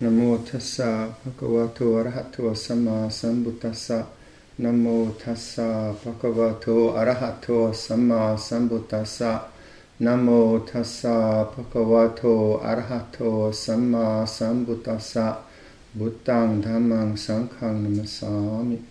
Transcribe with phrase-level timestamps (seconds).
[0.00, 4.06] Namo tassa bhagavato arahato samma sambuddhassa.
[4.58, 9.42] Namo tassa bhagavato arahato samma sambuddhassa.
[10.00, 15.36] Namo tassa bhagavato arahato samma sambuddhassa.
[15.94, 18.82] Buddhang dhammang sanghang namasami.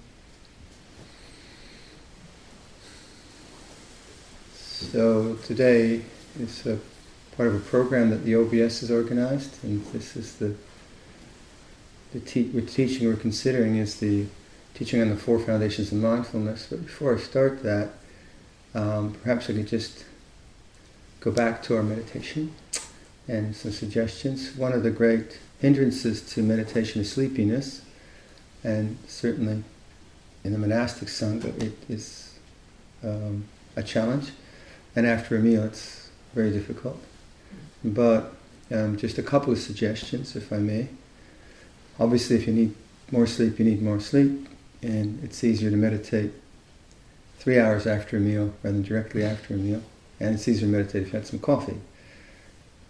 [4.54, 6.04] So today
[6.40, 6.78] is a
[7.36, 10.54] part of a program that the OBS has organized, and this is the
[12.14, 14.26] the te- we're teaching we're considering is the
[14.74, 16.68] teaching on the four foundations of mindfulness.
[16.70, 17.90] But before I start that,
[18.74, 20.06] um, perhaps I could just
[21.20, 22.54] go back to our meditation
[23.28, 24.56] and some suggestions.
[24.56, 27.82] One of the great hindrances to meditation is sleepiness,
[28.64, 29.64] and certainly
[30.44, 32.40] in the monastic sangha it is
[33.04, 33.46] um,
[33.76, 34.32] a challenge.
[34.96, 37.02] And after a meal, it's very difficult.
[37.84, 38.34] But
[38.72, 40.90] um, just a couple of suggestions, if I may.
[42.00, 42.76] Obviously, if you need
[43.12, 44.48] more sleep, you need more sleep,
[44.82, 46.32] and it's easier to meditate
[47.40, 49.82] three hours after a meal rather than directly after a meal.
[50.20, 51.80] And it's easier to meditate if you had some coffee,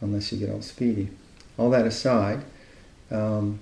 [0.02, 1.10] unless you get all speedy.
[1.58, 2.44] All that aside,
[3.12, 3.60] um,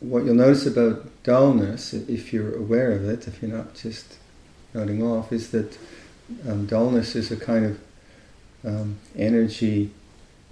[0.00, 4.16] what you'll notice about dullness, if you're aware of it, if you're not just
[4.74, 5.78] nodding off, is that
[6.48, 7.80] um, dullness is a kind of
[8.64, 9.90] um, energy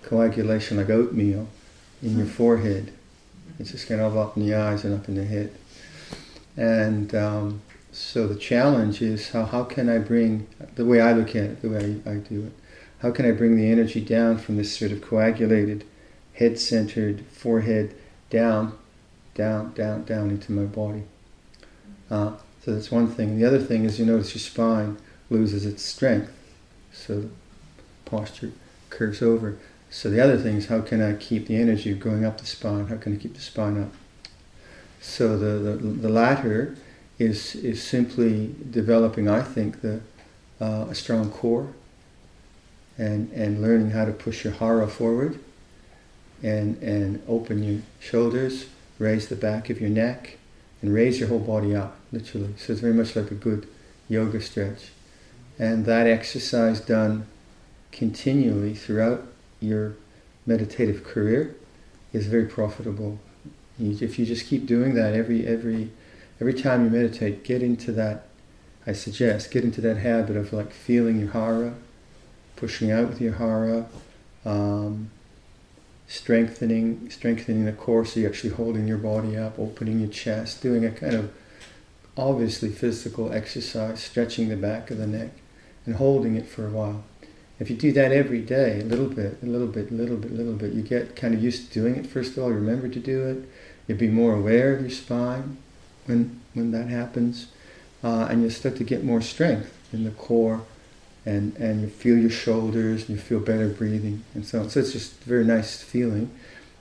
[0.02, 1.48] coagulation like oatmeal
[2.02, 2.92] in your forehead.
[3.58, 5.52] It's just kind of up in the eyes and up in the head.
[6.56, 11.30] And um, so the challenge is how, how can I bring, the way I look
[11.30, 12.52] at it, the way I, I do it,
[12.98, 15.84] how can I bring the energy down from this sort of coagulated,
[16.34, 17.94] head centered forehead
[18.30, 18.76] down,
[19.34, 21.04] down, down, down into my body?
[22.10, 22.32] Uh,
[22.64, 23.38] so that's one thing.
[23.38, 24.96] The other thing is you notice your spine
[25.30, 26.32] loses its strength.
[26.92, 27.28] So the
[28.04, 28.52] posture
[28.90, 29.58] curves over.
[29.94, 32.88] So the other thing is how can I keep the energy going up the spine?
[32.88, 33.92] How can I keep the spine up?
[35.00, 36.76] So the, the, the latter
[37.16, 40.00] is, is simply developing, I think, the,
[40.60, 41.72] uh, a strong core
[42.98, 45.38] and, and learning how to push your hara forward
[46.42, 48.66] and, and open your shoulders,
[48.98, 50.38] raise the back of your neck,
[50.82, 52.54] and raise your whole body up, literally.
[52.56, 53.68] So it's very much like a good
[54.08, 54.90] yoga stretch.
[55.56, 57.28] And that exercise done
[57.92, 59.28] continually throughout
[59.64, 59.96] your
[60.46, 61.54] meditative career
[62.12, 63.18] is very profitable.
[63.78, 65.90] You, if you just keep doing that every every
[66.40, 68.28] every time you meditate, get into that.
[68.86, 71.74] I suggest get into that habit of like feeling your hara,
[72.56, 73.86] pushing out with your hara,
[74.44, 75.10] um,
[76.06, 80.84] strengthening strengthening the core, so you're actually holding your body up, opening your chest, doing
[80.84, 81.32] a kind of
[82.16, 85.30] obviously physical exercise, stretching the back of the neck,
[85.86, 87.04] and holding it for a while.
[87.60, 90.32] If you do that every day, a little bit, a little bit, a little bit,
[90.32, 92.56] a little bit, you get kind of used to doing it first of all, you
[92.56, 93.48] remember to do it,
[93.86, 95.56] you'll be more aware of your spine
[96.06, 97.48] when, when that happens,
[98.02, 100.62] uh, and you'll start to get more strength in the core,
[101.24, 104.70] and, and you feel your shoulders, and you feel better breathing, and so on.
[104.70, 106.30] So it's just a very nice feeling.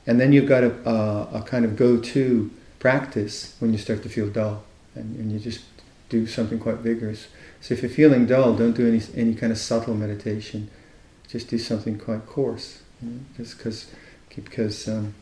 [0.06, 4.10] And then you've got a, a, a kind of go-to practice when you start to
[4.10, 4.64] feel dull,
[4.96, 5.64] and, and you just
[6.10, 7.28] do something quite vigorous.
[7.64, 10.70] So if you're feeling dull, don't do any any kind of subtle meditation.
[11.30, 13.90] Just do something quite coarse, you know, just because
[14.36, 15.14] because um,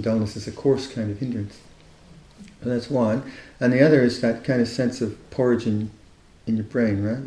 [0.00, 1.56] dullness is a coarse kind of hindrance.
[2.60, 3.22] So that's one,
[3.60, 5.92] and the other is that kind of sense of porridge in,
[6.48, 7.18] in your brain, right?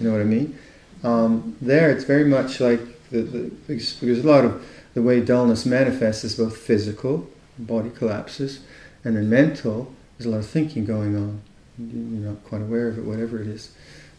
[0.00, 0.58] You know what I mean?
[1.04, 5.64] Um, there, it's very much like the, the because a lot of the way dullness
[5.64, 8.58] manifests is both physical, body collapses,
[9.04, 9.94] and then mental.
[10.18, 11.42] There's a lot of thinking going on.
[11.88, 13.72] You're not quite aware of it, whatever it is.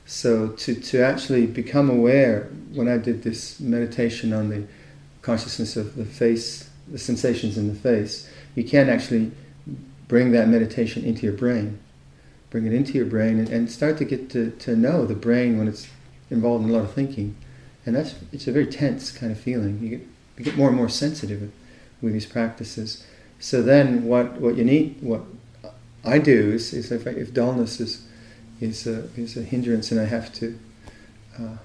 [0.06, 4.64] So to, to actually become aware, when I did this meditation on the
[5.22, 9.32] consciousness of the face, the sensations in the face, you can actually
[10.08, 11.80] bring that meditation into your brain.
[12.50, 15.58] Bring it into your brain and, and start to get to, to know the brain
[15.58, 15.88] when it's
[16.30, 17.38] involved in a lot of thinking.
[17.86, 19.80] And that's it's a very tense kind of feeling.
[19.82, 21.52] You get, you get more and more sensitive
[22.02, 23.06] with these practices.
[23.40, 25.22] So then what, what you need, what
[26.04, 28.06] I do is, is if, if dullness is
[28.60, 30.58] is a, is a hindrance, and I have to
[31.40, 31.58] uh,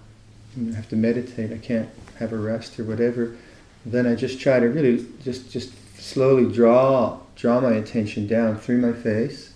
[0.57, 1.53] I have to meditate.
[1.53, 1.89] I can't
[2.19, 3.37] have a rest or whatever.
[3.85, 8.79] Then I just try to really just just slowly draw draw my attention down through
[8.79, 9.53] my face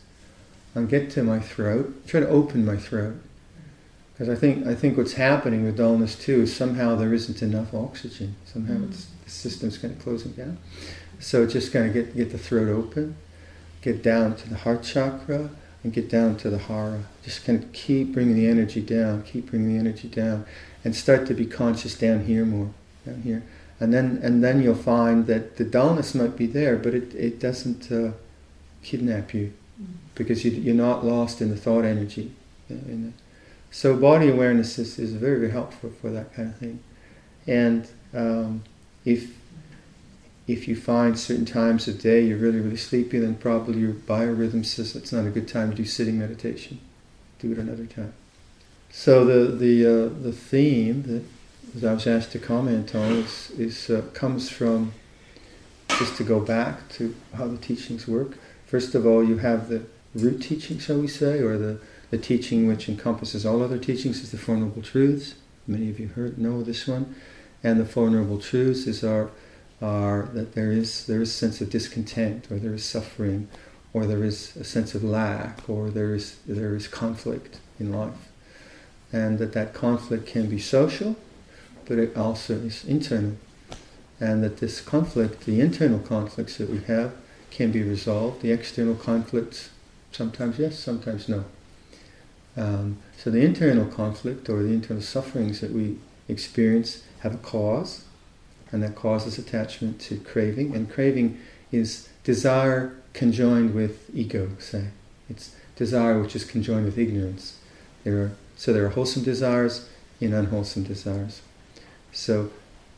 [0.74, 2.06] and get to my throat.
[2.06, 3.16] Try to open my throat
[4.20, 7.72] because I think I think what's happening with dullness too is somehow there isn't enough
[7.72, 8.36] oxygen.
[8.44, 8.90] Somehow mm.
[8.90, 10.58] it's, the system's kind of closing down.
[11.20, 13.16] So it's just kind of get get the throat open,
[13.82, 15.50] get down to the heart chakra,
[15.82, 17.04] and get down to the hara.
[17.24, 20.44] Just kind of keep bringing the energy down, keep bringing the energy down,
[20.84, 22.70] and start to be conscious down here more,
[23.06, 23.42] down here.
[23.78, 27.40] and then and then you'll find that the dullness might be there, but it it
[27.40, 28.12] doesn't uh,
[28.82, 29.52] kidnap you
[30.14, 32.32] because you, are not lost in the thought energy.
[32.68, 33.12] The,
[33.70, 36.80] so body awareness is, is very very helpful for that kind of thing,
[37.46, 38.64] and um,
[39.04, 39.39] if
[40.52, 44.64] if you find certain times of day you're really really sleepy, then probably your biorhythm
[44.64, 46.80] says it's not a good time to do sitting meditation.
[47.38, 48.14] Do it another time.
[48.90, 51.24] So the the uh, the theme that
[51.76, 54.92] as I was asked to comment on is, is uh, comes from
[55.88, 58.38] just to go back to how the teachings work.
[58.66, 61.80] First of all, you have the root teaching, shall we say, or the,
[62.10, 65.34] the teaching which encompasses all other teachings is the Four Noble Truths.
[65.66, 67.14] Many of you heard know this one.
[67.62, 69.30] And the Four Noble Truths is our,
[69.82, 73.48] our that there is there is a sense of discontent, or there is suffering,
[73.92, 78.28] or there is a sense of lack, or there is there is conflict in life,
[79.12, 81.16] and that that conflict can be social,
[81.86, 83.36] but it also is internal.
[84.20, 87.14] And that this conflict, the internal conflicts that we have,
[87.50, 88.42] can be resolved.
[88.42, 89.70] The external conflicts,
[90.12, 91.44] sometimes yes, sometimes no.
[92.54, 95.96] Um, so the internal conflict or the internal sufferings that we
[96.28, 98.04] experience have a cause,
[98.72, 100.74] and that causes attachment to craving.
[100.74, 101.38] And craving
[101.72, 104.88] is desire conjoined with ego, say.
[105.28, 107.58] It's desire which is conjoined with ignorance.
[108.04, 109.88] There are, so there are wholesome desires
[110.20, 111.42] and unwholesome desires.
[112.12, 112.50] So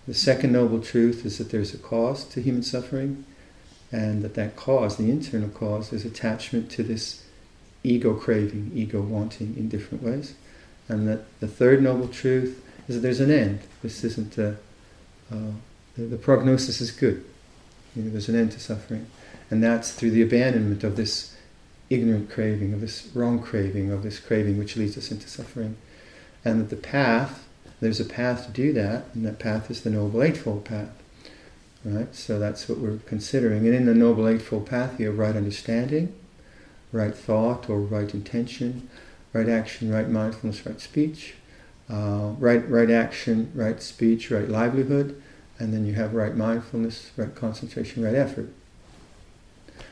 [0.07, 3.25] the second noble truth is that there's a cause to human suffering,
[3.93, 7.23] and that that cause, the internal cause, is attachment to this
[7.85, 10.35] ego craving, ego wanting in different ways.
[10.89, 13.61] And that the third noble truth is that there's an end.
[13.83, 14.57] This isn't a,
[15.33, 15.53] uh,
[15.97, 17.25] the, the, prognosis is good.
[17.95, 19.07] You know, there's an end to suffering.
[19.51, 21.37] And that's through the abandonment of this
[21.91, 25.77] ignorant craving, of this wrong craving, of this craving which leads us into suffering.
[26.45, 27.43] And that the path
[27.83, 30.93] there's a path to do that, and that path is the Noble Eightfold Path.
[31.85, 32.15] Right?
[32.15, 33.67] So that's what we're considering.
[33.67, 36.15] And in the Noble Eightfold Path, you have right understanding,
[36.93, 38.89] right thought or right intention,
[39.33, 41.35] right action, right mindfulness, right speech,
[41.93, 45.21] uh, right, right action, right speech, right livelihood,
[45.59, 48.49] and then you have right mindfulness, right concentration, right effort.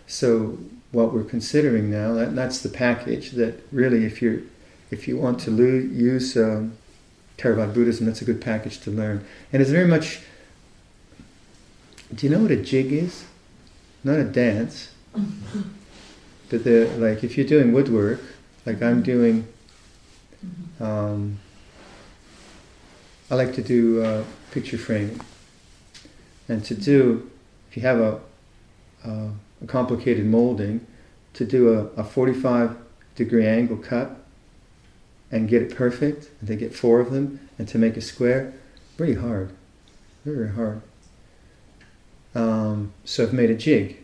[0.07, 0.59] So
[0.93, 4.49] what we're considering now, that, that's the package that really, if you
[4.91, 6.77] if you want to use um,
[7.39, 9.25] Theravada Buddhism, that's a good package to learn.
[9.53, 10.21] And it's very much.
[12.13, 13.25] Do you know what a jig is?
[14.03, 14.93] Not a dance,
[16.49, 18.21] but the like if you're doing woodwork,
[18.65, 19.47] like I'm doing.
[20.81, 21.39] Um,
[23.31, 25.21] I like to do uh, picture framing,
[26.49, 27.31] and to do,
[27.71, 28.21] if you have a,
[29.05, 29.31] a,
[29.63, 30.85] a complicated molding,
[31.35, 32.77] to do a, a 45
[33.15, 34.17] degree angle cut
[35.31, 38.53] and get it perfect, and to get four of them, and to make a square,
[38.97, 39.53] pretty hard,
[40.25, 40.83] very, very hard.
[42.35, 43.99] Um, so I've made a jig,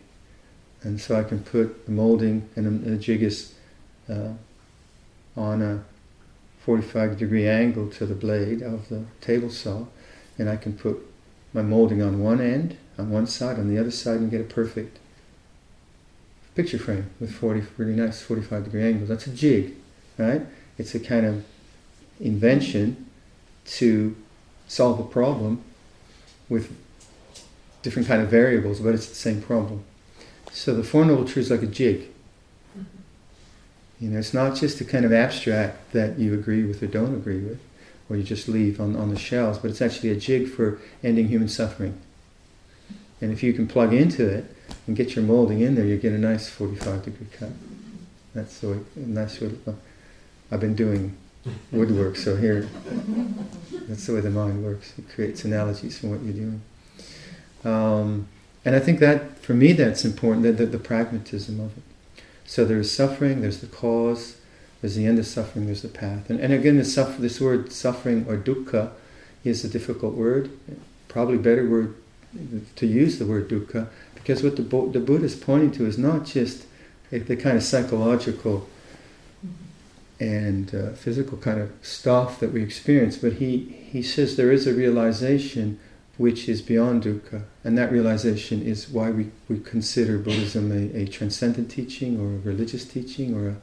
[0.83, 3.53] and so I can put the molding, and the jig is
[4.09, 4.29] uh,
[5.35, 5.83] on a
[6.67, 9.85] 45 degree angle to the blade of the table saw,
[10.37, 10.97] and I can put
[11.53, 14.43] my molding on one end, on one side, on the other side, and get a
[14.43, 14.99] perfect
[16.55, 19.07] picture frame with 40 really nice 45 degree angles.
[19.07, 19.75] That's a jig,
[20.17, 20.41] right?
[20.77, 21.45] It's a kind of
[22.19, 23.05] invention
[23.77, 24.17] to
[24.67, 25.63] solve a problem
[26.49, 26.75] with
[27.81, 29.85] different kind of variables, but it's the same problem.
[30.51, 32.09] So the Four Noble Truths like a jig.
[33.99, 37.15] You know, it's not just a kind of abstract that you agree with or don't
[37.15, 37.59] agree with,
[38.09, 41.27] or you just leave on, on the shelves, but it's actually a jig for ending
[41.27, 41.99] human suffering.
[43.19, 44.45] And if you can plug into it
[44.85, 47.49] and get your molding in there, you get a nice 45 degree cut.
[48.35, 49.75] That's the way, and that's what
[50.51, 51.17] I've been doing
[51.71, 52.67] woodwork, so here,
[53.87, 54.93] that's the way the mind works.
[54.97, 56.61] It creates analogies from what you're doing.
[57.63, 58.27] Um,
[58.63, 61.83] and I think that, for me, that's important, the, the, the pragmatism of it.
[62.47, 64.37] So there's suffering, there's the cause,
[64.81, 66.29] there's the end of suffering, there's the path.
[66.29, 68.91] And, and again, this, suffer, this word suffering or dukkha
[69.43, 70.49] is a difficult word.
[71.09, 71.95] Probably better word
[72.77, 76.25] to use the word dukkha because what the, the Buddha is pointing to is not
[76.25, 76.65] just
[77.11, 78.67] the kind of psychological
[80.19, 84.65] and uh, physical kind of stuff that we experience, but he, he says there is
[84.65, 85.79] a realization
[86.17, 91.07] which is beyond dukkha, and that realization is why we, we consider Buddhism a, a
[91.07, 93.55] transcendent teaching or a religious teaching or a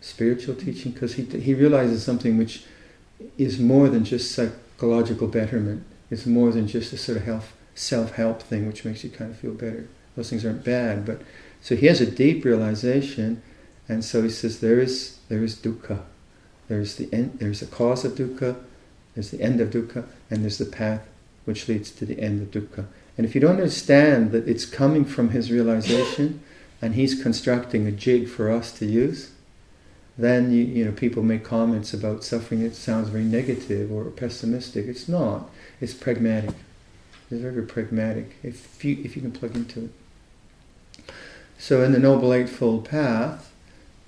[0.00, 2.64] spiritual teaching, because he, he realizes something which
[3.36, 8.42] is more than just psychological betterment, it's more than just a sort of health, self-help
[8.42, 9.88] thing which makes you kind of feel better.
[10.14, 11.20] Those things aren't bad, but
[11.60, 13.42] so he has a deep realization,
[13.88, 16.02] and so he says there is there is dukkha.
[16.68, 18.56] There's the end, there's the cause of dukkha,
[19.14, 21.02] there's the end of dukkha, and there's the path
[21.48, 22.84] which leads to the end of dukkha.
[23.16, 26.42] And if you don't understand that it's coming from his realization
[26.82, 29.30] and he's constructing a jig for us to use,
[30.18, 32.60] then you, you know people make comments about suffering.
[32.60, 34.84] It sounds very negative or pessimistic.
[34.86, 35.48] It's not.
[35.80, 36.54] It's pragmatic.
[37.30, 41.10] It's very, very pragmatic if you if you can plug into it.
[41.56, 43.50] So in the Noble Eightfold Path,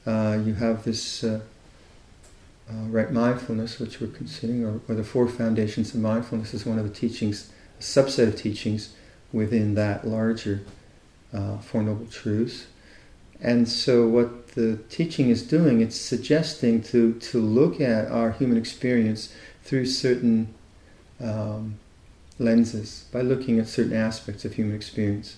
[0.07, 1.41] uh, you have this uh,
[2.71, 6.79] uh, right mindfulness, which we're considering, or, or, the four foundations of mindfulness is one
[6.79, 8.95] of the teachings, a subset of teachings
[9.33, 10.63] within that larger
[11.33, 12.67] uh, Four Noble Truths.
[13.41, 18.59] And so, what the teaching is doing, it's suggesting to, to look at our human
[18.59, 20.55] experience through certain
[21.21, 21.79] um,
[22.39, 25.37] lenses, by looking at certain aspects of human experience.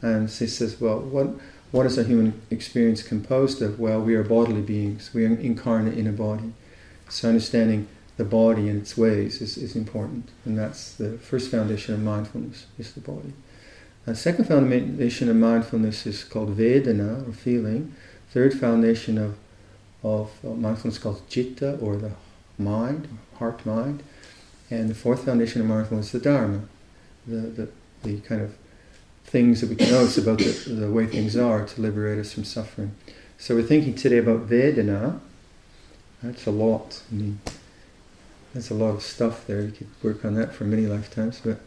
[0.00, 1.28] And he says, well, what,
[1.70, 3.78] what is a human experience composed of?
[3.78, 6.52] Well, we are bodily beings, we are incarnate in a body.
[7.12, 10.30] So, understanding the body and its ways is, is important.
[10.46, 13.34] And that's the first foundation of mindfulness, is the body.
[14.06, 17.94] The second foundation of mindfulness is called Vedana, or feeling.
[18.30, 19.36] Third foundation of,
[20.02, 22.12] of mindfulness is called Citta, or the
[22.58, 24.02] mind, heart mind.
[24.70, 26.62] And the fourth foundation of mindfulness is the Dharma,
[27.26, 27.68] the, the,
[28.04, 28.56] the kind of
[29.24, 32.44] things that we can notice about the, the way things are to liberate us from
[32.44, 32.96] suffering.
[33.36, 35.20] So we're thinking today about Vedana.
[36.22, 37.02] That's a lot.
[37.10, 37.40] I mean,
[38.52, 39.62] there's a lot of stuff there.
[39.62, 41.40] You could work on that for many lifetimes.
[41.40, 41.60] But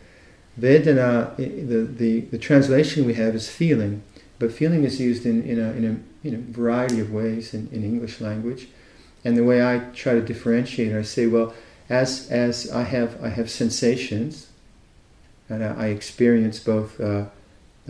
[0.60, 4.04] Vedana, the, the, the translation we have is feeling,
[4.40, 7.68] but feeling is used in, in, a, in a you know, variety of ways in,
[7.72, 8.68] in English language.
[9.24, 11.54] And the way I try to differentiate I say, well,
[11.90, 14.48] as, as I, have, I have sensations,
[15.50, 17.26] and I, I experience both uh,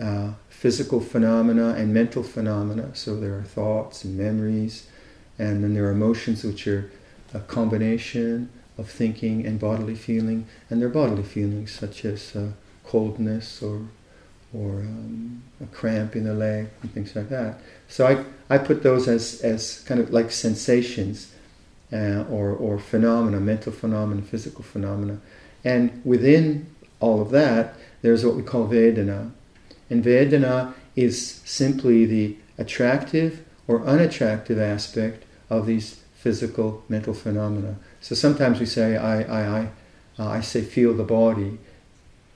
[0.02, 4.86] uh, physical phenomena and mental phenomena, so there are thoughts and memories,
[5.38, 6.90] and then there are emotions which are
[7.34, 12.48] a combination of thinking and bodily feeling, and their bodily feelings such as uh,
[12.84, 13.86] coldness or
[14.54, 17.60] or um, a cramp in the leg and things like that.
[17.88, 21.32] So I, I put those as, as kind of like sensations
[21.92, 25.18] uh, or, or phenomena, mental phenomena, physical phenomena.
[25.64, 26.66] And within
[27.00, 29.32] all of that, there's what we call Vedana.
[29.90, 37.76] And Vedana is simply the attractive or unattractive aspect of these physical mental phenomena.
[38.00, 39.68] So sometimes we say, I, I, I,
[40.18, 41.58] uh, I say feel the body,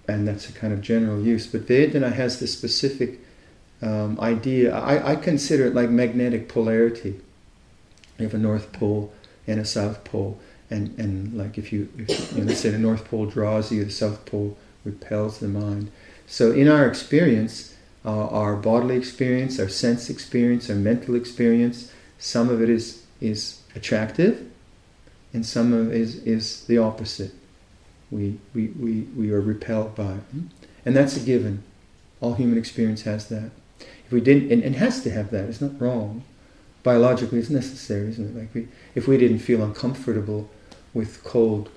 [0.07, 1.47] and that's a kind of general use.
[1.47, 3.21] But Vedana has this specific
[3.83, 4.77] um, idea.
[4.77, 7.21] I, I consider it like magnetic polarity.
[8.19, 9.13] You have a North Pole
[9.47, 10.39] and a South Pole,
[10.69, 13.91] and, and like if you, if, you know, say the North Pole draws you, the
[13.91, 15.91] South Pole repels the mind.
[16.27, 17.75] So in our experience,
[18.05, 23.61] uh, our bodily experience, our sense experience, our mental experience, some of it is is
[23.75, 24.51] attractive,
[25.33, 27.33] and some of is, is the opposite.
[28.11, 30.19] We, we, we, we are repelled by.
[30.85, 31.63] And that's a given.
[32.21, 33.51] All human experience has that.
[34.07, 36.25] If we didn't, and, and has to have that, it's not wrong.
[36.83, 38.41] Biologically, it's necessary, isn't it?
[38.41, 40.51] Like we, if we didn't feel uncomfortable
[40.93, 41.71] with cold,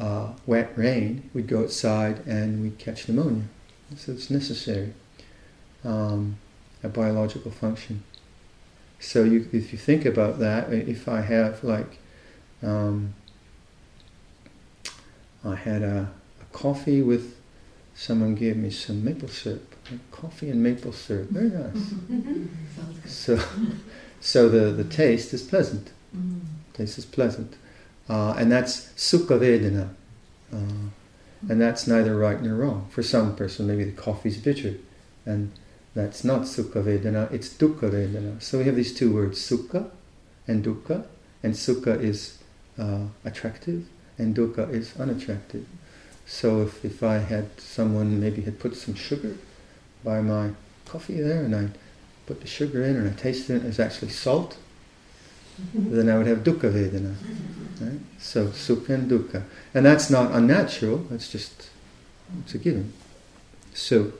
[0.00, 3.44] uh, wet rain, we'd go outside and we'd catch pneumonia.
[3.96, 4.92] So it's necessary,
[5.84, 6.38] um,
[6.82, 8.02] a biological function.
[8.98, 11.98] So you, if you think about that, if I have like
[12.62, 13.14] um,
[15.44, 16.10] I had a,
[16.40, 17.36] a, coffee with
[17.94, 19.74] someone gave me some maple syrup.
[20.10, 21.94] Coffee and maple syrup, very nice.
[23.06, 23.40] so,
[24.20, 25.92] so the, the taste is pleasant.
[26.16, 26.40] Mm.
[26.72, 27.54] Taste is pleasant,
[28.08, 29.90] uh, and that's sukha vedana,
[30.52, 30.88] uh,
[31.48, 32.88] and that's neither right nor wrong.
[32.90, 34.74] For some person, maybe the coffee is bitter,
[35.24, 35.52] and
[35.96, 37.32] that's not sukha vedana.
[37.32, 38.40] It's dukkha vedana.
[38.42, 39.88] So we have these two words, sukha
[40.46, 41.06] and dukkha,
[41.42, 42.36] and sukha is
[42.78, 43.86] uh, attractive
[44.18, 45.64] and dukkha is unattractive.
[46.26, 49.38] So if, if I had someone maybe had put some sugar
[50.04, 50.50] by my
[50.84, 51.68] coffee there and I
[52.26, 54.58] put the sugar in and I tasted it, it's actually salt,
[55.74, 57.14] then I would have dukkha vedana.
[57.80, 58.00] Right?
[58.18, 59.44] So sukha and dukkha.
[59.72, 61.70] And that's not unnatural, that's just,
[62.42, 62.92] it's a given.
[63.72, 64.12] So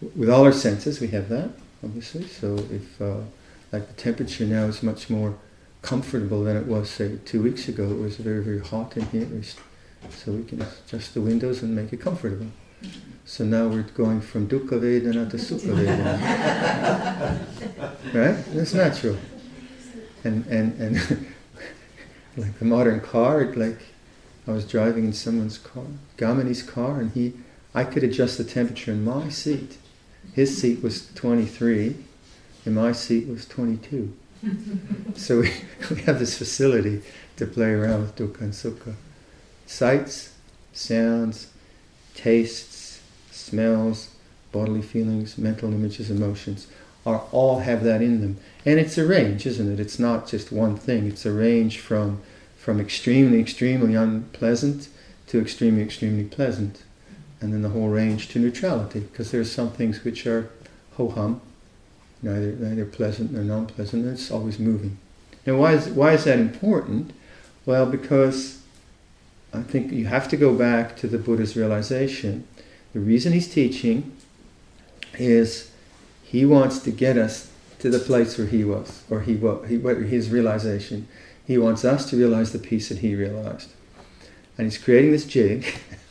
[0.00, 1.50] with all our senses we have that,
[1.82, 2.26] obviously.
[2.26, 3.20] So if, uh,
[3.72, 5.36] like the temperature now is much more
[5.82, 7.84] comfortable than it was, say, two weeks ago.
[7.84, 9.28] It was very, very hot in here,
[10.10, 12.46] so we can adjust the windows and make it comfortable.
[13.24, 16.18] So now we're going from dukkha vedana to sukha vedana.
[18.14, 18.44] right?
[18.54, 19.16] That's natural.
[20.24, 21.26] And, and, and
[22.36, 23.80] like the modern car, like
[24.46, 25.84] I was driving in someone's car,
[26.16, 27.34] Gamani's car, and he,
[27.74, 29.76] I could adjust the temperature in my seat.
[30.34, 31.96] His seat was 23,
[32.64, 34.14] and my seat was 22
[35.16, 35.52] so we,
[35.90, 37.02] we have this facility
[37.36, 38.94] to play around with dukkha and sukha.
[39.66, 40.34] Sights,
[40.72, 41.48] sounds,
[42.14, 44.14] tastes, smells,
[44.52, 46.66] bodily feelings, mental images, emotions,
[47.04, 48.38] are all have that in them.
[48.64, 49.80] And it's a range, isn't it?
[49.80, 51.06] It's not just one thing.
[51.06, 52.20] It's a range from
[52.56, 54.88] from extremely, extremely unpleasant
[55.28, 56.82] to extremely, extremely pleasant.
[57.40, 60.50] And then the whole range to neutrality, because there's some things which are
[60.96, 61.40] ho hum,
[62.20, 64.98] neither neither pleasant nor non pleasant, and it's always moving.
[65.46, 67.12] Now why is why is that important?
[67.64, 68.58] Well, because
[69.52, 72.46] I think you have to go back to the Buddha's realization.
[72.92, 74.16] The reason he's teaching
[75.14, 75.70] is
[76.22, 80.30] he wants to get us to the place where he was, or he, he his
[80.30, 81.08] realization.
[81.46, 83.70] He wants us to realize the peace that he realized.
[84.58, 85.64] And he's creating this jig.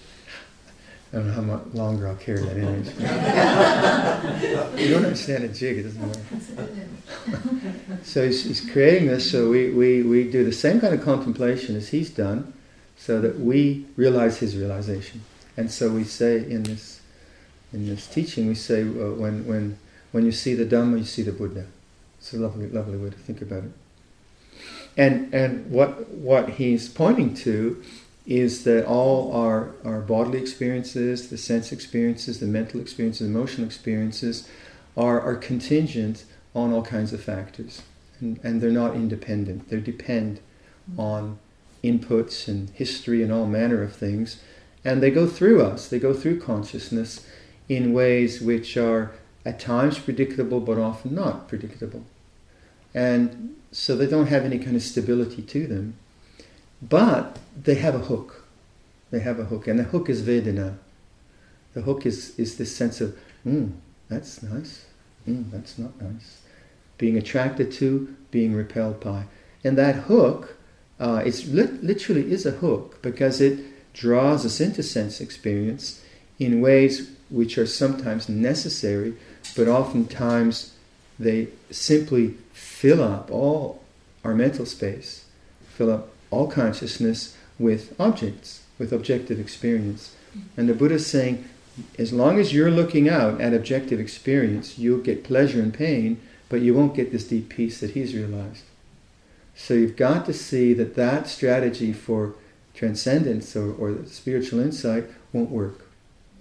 [1.12, 2.88] I don't know how much longer I'll carry that image.
[4.80, 6.18] you don't understand a jig, it doesn't work.
[8.04, 11.76] so he's, he's, creating this so we, we, we do the same kind of contemplation
[11.76, 12.54] as he's done
[12.98, 15.22] so that we realize his realization.
[15.56, 17.00] And so we say in this,
[17.72, 19.78] in this teaching, we say uh, when, when
[20.12, 21.66] when you see the Dhamma, you see the Buddha.
[22.18, 23.72] It's a lovely, lovely way to think about it.
[24.96, 27.84] And, and what, what he's pointing to
[28.28, 34.48] is that all our, our bodily experiences, the sense experiences, the mental experiences, emotional experiences
[34.98, 37.84] are, are contingent on all kinds of factors.
[38.20, 39.70] And, and they're not independent.
[39.70, 40.42] They depend
[40.98, 41.40] on
[41.84, 44.42] inputs and history and all manner of things.
[44.84, 47.26] And they go through us, they go through consciousness
[47.70, 49.12] in ways which are
[49.46, 52.04] at times predictable, but often not predictable.
[52.94, 55.96] And so they don't have any kind of stability to them.
[56.82, 58.46] But they have a hook.
[59.12, 59.68] They have a hook.
[59.68, 60.78] And the hook is Vedana.
[61.74, 63.70] The hook is, is this sense of, hmm,
[64.10, 64.86] that's nice.
[65.26, 66.42] Hmm, that's not nice.
[66.98, 69.26] Being attracted to, being repelled by.
[69.64, 70.58] And that hook,
[71.00, 76.02] uh, it's li- literally is a hook because it draws us into sense experience
[76.40, 79.16] in ways which are sometimes necessary
[79.56, 80.74] but oftentimes
[81.20, 83.84] they simply fill up all
[84.24, 85.26] our mental space,
[85.70, 90.16] fill up all consciousness with objects, with objective experience.
[90.56, 91.48] And the Buddha is saying,
[91.98, 96.62] as long as you're looking out at objective experience, you'll get pleasure and pain, but
[96.62, 98.64] you won't get this deep peace that he's realized.
[99.56, 102.36] So you've got to see that that strategy for
[102.74, 105.90] transcendence or, or spiritual insight won't work.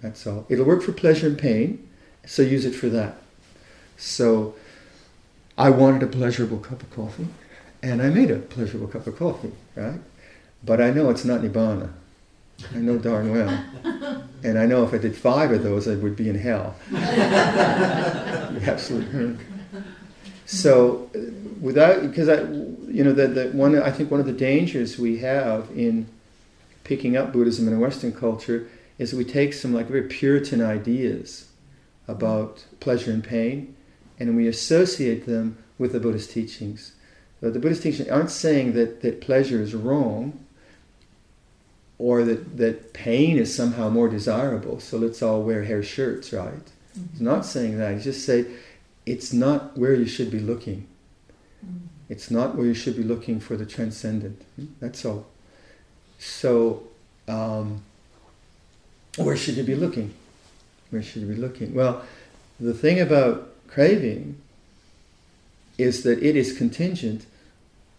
[0.01, 0.45] That's all.
[0.49, 1.87] It'll work for pleasure and pain,
[2.25, 3.17] so use it for that.
[3.97, 4.55] So
[5.57, 7.27] I wanted a pleasurable cup of coffee,
[7.81, 9.99] and I made a pleasurable cup of coffee, right?
[10.63, 11.91] But I know it's not Nibbana.
[12.73, 13.63] I know darn well.
[14.43, 16.75] And I know if I did five of those, I would be in hell.
[18.67, 19.37] Absolutely.
[20.45, 21.19] So, uh,
[21.61, 25.17] without, because I, you know, the, the one, I think one of the dangers we
[25.19, 26.07] have in
[26.83, 31.49] picking up Buddhism in a Western culture is we take some like very Puritan ideas
[32.07, 33.75] about pleasure and pain,
[34.19, 36.93] and we associate them with the Buddhist teachings.
[37.39, 40.43] The Buddhist teachings aren't saying that, that pleasure is wrong
[41.99, 46.51] or that, that pain is somehow more desirable, so let's all wear hair shirts, right?
[46.53, 47.05] Mm-hmm.
[47.11, 47.93] He's not saying that.
[47.93, 48.47] He's just saying
[49.05, 50.87] it's not where you should be looking.
[51.65, 51.87] Mm-hmm.
[52.09, 54.43] It's not where you should be looking for the transcendent.
[54.79, 55.25] That's all.
[56.19, 56.83] So,
[57.27, 57.83] um,
[59.17, 60.13] where should you be looking?
[60.89, 61.73] Where should we be looking?
[61.73, 62.03] Well,
[62.59, 64.39] the thing about craving
[65.77, 67.25] is that it is contingent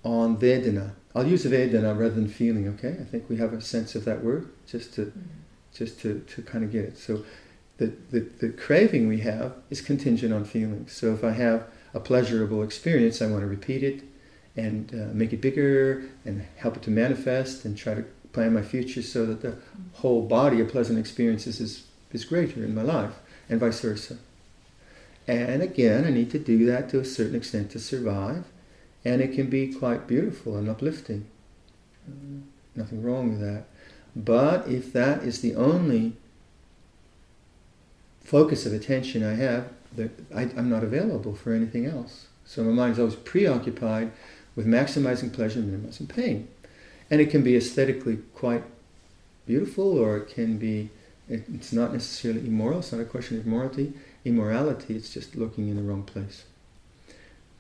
[0.05, 0.93] on Vedana.
[1.15, 2.97] I'll use Vedana rather than feeling, okay?
[3.01, 5.21] I think we have a sense of that word just to mm-hmm.
[5.75, 6.99] just to, to kind of get it.
[6.99, 7.25] So
[7.79, 10.93] the, the, the craving we have is contingent on feelings.
[10.93, 11.65] So if I have
[11.95, 14.03] a pleasurable experience, I want to repeat it
[14.57, 18.63] and uh, make it bigger and help it to manifest and try to plan my
[18.63, 19.57] future so that the
[19.95, 23.13] whole body of pleasant experiences is is greater in my life,
[23.49, 24.17] and vice versa.
[25.29, 28.45] And again, I need to do that to a certain extent to survive,
[29.05, 31.27] and it can be quite beautiful and uplifting.
[32.09, 32.41] Uh,
[32.75, 33.65] nothing wrong with that.
[34.17, 36.15] But if that is the only
[38.25, 39.69] focus of attention I have,
[40.35, 42.27] I, am not available for anything else.
[42.47, 44.11] So my mind is always preoccupied
[44.57, 46.49] with maximizing pleasure and minimizing pain.
[47.11, 48.65] And it can be aesthetically quite
[49.47, 50.89] beautiful, or it can be
[51.29, 53.93] it's not necessarily immoral, it's not a question of morality,
[54.25, 56.45] immorality, it's just looking in the wrong place.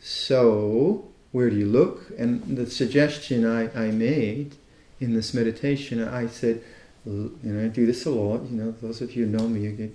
[0.00, 2.10] So, where do you look?
[2.18, 4.56] And the suggestion I, I made
[5.00, 6.62] in this meditation, I said,
[7.04, 9.60] you know, I do this a lot, you know, those of you who know me,
[9.60, 9.94] you get,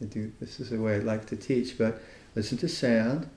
[0.00, 2.00] I do, this is the way I like to teach, but
[2.34, 3.28] listen to sound,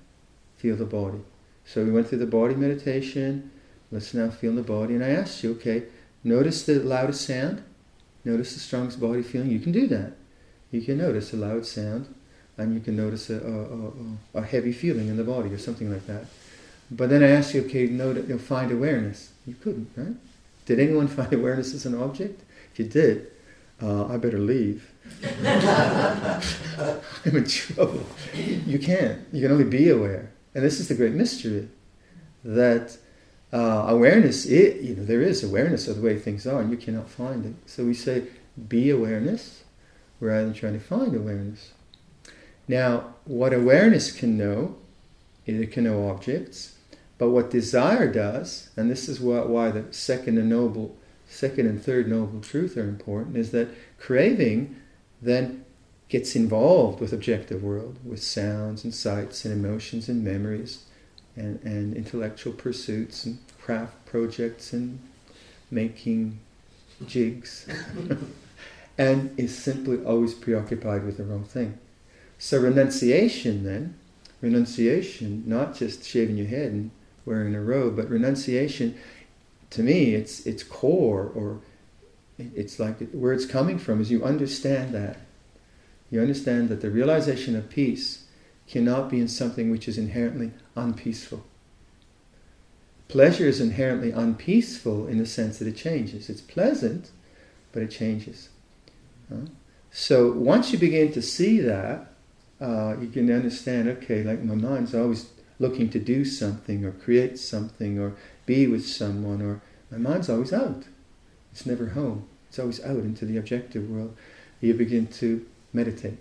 [0.57, 1.19] feel the body.
[1.65, 3.51] So we went through the body meditation,
[3.91, 5.83] let's now feel the body, and I asked you, okay,
[6.23, 7.63] notice the loudest sound,
[8.25, 9.49] notice the strongest body feeling.
[9.49, 10.13] You can do that.
[10.71, 12.13] You can notice a loud sound,
[12.57, 15.91] and you can notice a, a, a, a heavy feeling in the body or something
[15.91, 16.25] like that.
[16.91, 19.31] But then I asked you, okay, note, you know, find awareness.
[19.45, 20.15] You couldn't, right?
[20.65, 22.41] Did anyone find awareness as an object?
[22.73, 23.31] If you did,
[23.81, 24.91] uh, I better leave.
[25.45, 26.41] I'm
[27.25, 28.05] in trouble.
[28.33, 29.21] You can't.
[29.31, 30.31] You can only be aware.
[30.53, 31.67] And this is the great mystery
[32.43, 32.97] that
[33.55, 36.75] uh, awareness, it, you know, there is awareness of the way things are, and you
[36.75, 37.53] cannot find it.
[37.65, 38.23] So we say,
[38.67, 39.63] be awareness,
[40.19, 41.71] rather than trying to find awareness.
[42.67, 44.75] Now, what awareness can know,
[45.45, 46.75] it can know objects,
[47.17, 51.81] but what desire does, and this is what, why the second and noble, second and
[51.81, 54.75] third noble truth are important, is that craving
[55.21, 55.63] then
[56.09, 60.83] gets involved with objective world, with sounds and sights and emotions and memories
[61.35, 64.99] and, and intellectual pursuits and craft projects and
[65.71, 66.39] making
[67.05, 67.67] jigs.
[68.97, 71.77] and is simply always preoccupied with the wrong thing.
[72.37, 73.95] So renunciation then,
[74.41, 76.91] renunciation, not just shaving your head and
[77.25, 78.97] wearing a robe, but renunciation,
[79.71, 81.59] to me, it's its core, or
[82.37, 85.17] it's like where it's coming from is you understand that.
[86.11, 88.25] You understand that the realization of peace
[88.67, 91.43] cannot be in something which is inherently unpeaceful.
[93.07, 96.29] Pleasure is inherently unpeaceful in the sense that it changes.
[96.29, 97.11] It's pleasant,
[97.71, 98.49] but it changes.
[99.91, 102.11] So once you begin to see that,
[102.59, 107.37] uh, you can understand, okay, like my mind's always looking to do something or create
[107.39, 109.61] something or be with someone, or
[109.91, 110.83] my mind's always out.
[111.51, 112.27] It's never home.
[112.49, 114.15] It's always out into the objective world.
[114.61, 116.17] You begin to meditate.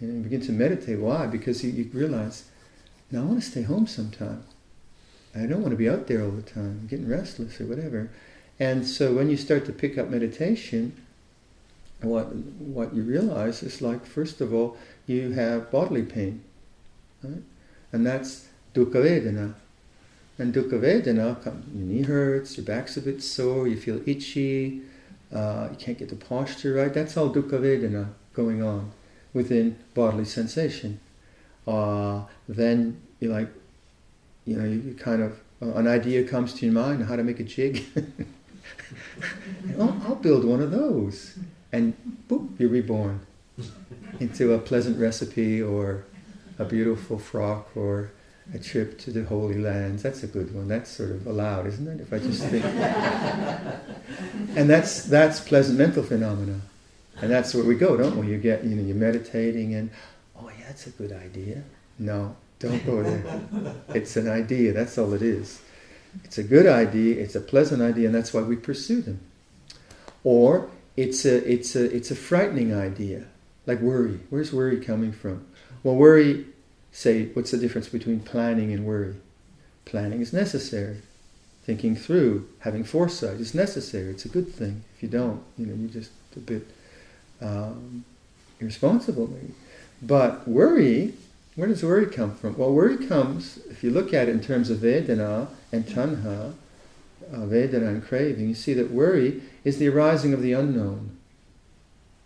[0.00, 0.98] You, you begin to meditate.
[0.98, 1.26] Why?
[1.26, 2.44] Because you, you realize,
[3.10, 4.44] now I want to stay home sometime.
[5.34, 6.80] I don't want to be out there all the time.
[6.80, 8.10] I'm getting restless or whatever.
[8.58, 10.96] And so when you start to pick up meditation,
[12.00, 16.42] what what you realize is like first of all you have bodily pain,
[17.22, 17.42] right?
[17.92, 19.54] and that's dukkha vedana.
[20.38, 24.82] And dukkha vedana, your knee hurts, your back's a bit sore, you feel itchy,
[25.34, 26.92] uh, you can't get the posture right.
[26.92, 28.92] That's all dukkha vedana going on
[29.32, 31.00] within bodily sensation.
[31.68, 33.48] Uh, then you like,
[34.46, 37.40] you know, you kind of uh, an idea comes to your mind how to make
[37.40, 37.84] a jig.
[39.78, 41.38] oh, I'll build one of those
[41.72, 41.94] and
[42.28, 43.20] boop, you're reborn
[44.20, 46.04] into a pleasant recipe or
[46.58, 48.10] a beautiful frock or
[48.54, 50.02] a trip to the Holy Lands.
[50.02, 50.68] That's a good one.
[50.68, 52.00] That's sort of allowed, isn't it?
[52.00, 52.64] If I just think.
[54.56, 56.60] and that's that's pleasant mental phenomena,
[57.20, 58.28] and that's where we go, don't we?
[58.28, 59.90] You get, you know, you're meditating, and
[60.40, 61.62] oh yeah, that's a good idea.
[61.98, 63.42] No, don't go there.
[63.94, 64.72] It's an idea.
[64.72, 65.60] That's all it is.
[66.24, 67.20] It's a good idea.
[67.22, 69.20] It's a pleasant idea, and that's why we pursue them.
[70.24, 73.24] Or it's a, it's a, it's a frightening idea,
[73.66, 74.20] like worry.
[74.30, 75.46] Where's worry coming from?
[75.82, 76.46] Well, worry,
[76.92, 79.14] say, what's the difference between planning and worry?
[79.84, 81.02] Planning is necessary.
[81.64, 84.10] Thinking through, having foresight is necessary.
[84.10, 84.84] It's a good thing.
[84.96, 86.66] If you don't, you know, you're just a bit
[87.40, 88.04] um,
[88.60, 89.54] irresponsible, maybe.
[90.00, 91.14] But worry,
[91.56, 92.56] where does worry come from?
[92.56, 96.54] Well, worry comes, if you look at it in terms of Vedana and Tanha,
[97.32, 101.16] uh, Vedana and craving, you see that worry is the arising of the unknown,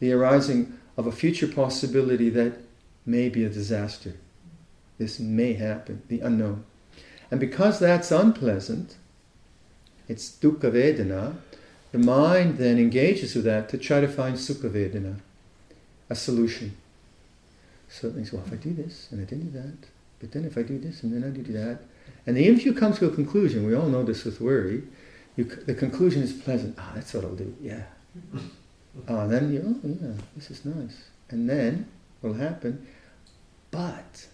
[0.01, 2.59] the arising of a future possibility that
[3.07, 4.15] may be a disaster.
[4.99, 6.65] This may happen, the unknown.
[7.31, 8.97] And because that's unpleasant,
[10.09, 11.37] it's dukkha vedana,
[11.91, 15.17] the mind then engages with that to try to find sukha vedana,
[16.11, 16.77] a solution.
[17.93, 20.45] So it thinks, well, if I do this and I didn't do that, but then
[20.47, 21.81] if I do this and then I do that,
[22.27, 24.83] and then if you come to a conclusion, we all know this with worry,
[25.37, 26.77] you, the conclusion is pleasant.
[26.79, 27.55] Ah, that's what I'll do.
[27.61, 27.83] Yeah.
[29.09, 31.05] Ah, then you, oh yeah, this is nice.
[31.31, 31.89] And then
[32.21, 32.87] what'll happen?
[33.71, 34.27] But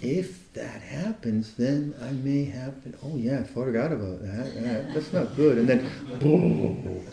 [0.00, 2.96] if that happens, then I may happen.
[3.00, 4.90] Oh yeah, I forgot about that.
[4.92, 5.58] that's not good.
[5.58, 5.88] And then
[6.18, 7.06] boom.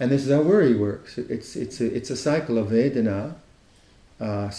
[0.00, 1.16] And this is how worry works.
[1.16, 3.36] It's it's a, it's a cycle of Vedana.
[4.20, 4.50] Uh,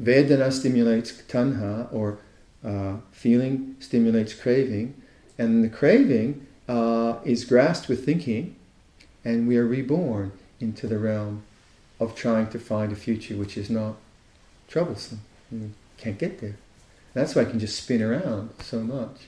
[0.00, 2.18] Vedana stimulates tanha, or
[2.64, 4.94] uh, feeling stimulates craving,
[5.38, 8.56] and the craving uh, is grasped with thinking,
[9.24, 11.42] and we are reborn into the realm
[12.00, 13.94] of trying to find a future which is not
[14.68, 15.20] troublesome.
[15.50, 16.56] We can't get there.
[17.14, 19.26] That's why I can just spin around so much.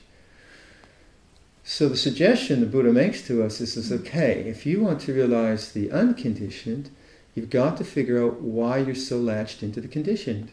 [1.63, 5.13] So the suggestion the Buddha makes to us is, is okay, if you want to
[5.13, 6.89] realize the unconditioned,
[7.35, 10.51] you've got to figure out why you're so latched into the conditioned.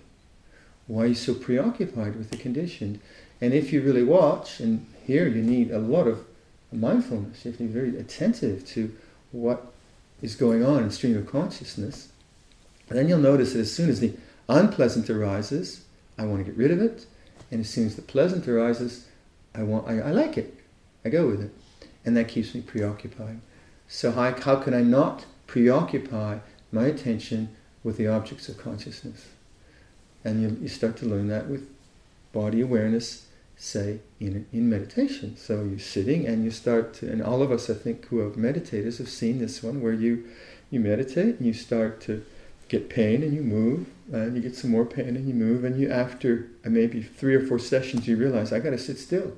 [0.87, 3.01] Why you're so preoccupied with the conditioned.
[3.41, 6.25] And if you really watch, and here you need a lot of
[6.73, 7.45] mindfulness.
[7.45, 8.95] You have to be very attentive to
[9.31, 9.73] what
[10.21, 12.09] is going on in stream of consciousness,
[12.89, 14.15] then you'll notice that as soon as the
[14.49, 15.85] unpleasant arises,
[16.19, 17.07] I want to get rid of it,
[17.51, 19.07] and as soon as the pleasant arises,
[19.55, 20.55] I want I, I like it.
[21.05, 21.51] I go with it,
[22.05, 23.41] and that keeps me preoccupied.
[23.89, 26.39] So how, how can I not preoccupy
[26.73, 27.55] my attention
[27.85, 29.29] with the objects of consciousness?
[30.25, 31.69] And you, you start to learn that with
[32.33, 35.37] body awareness, say, in, in meditation.
[35.37, 38.35] So you're sitting and you start to, and all of us, I think, who have
[38.35, 40.29] meditators have seen this one where you,
[40.71, 42.25] you meditate and you start to
[42.69, 45.79] get pain and you move, and you get some more pain and you move, and
[45.79, 49.37] you, after maybe three or four sessions, you realize, I got to sit still.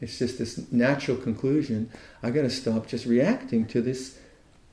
[0.00, 1.90] It's just this natural conclusion.
[2.22, 4.18] I got to stop just reacting to this